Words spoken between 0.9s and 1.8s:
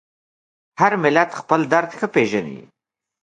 ملت خپل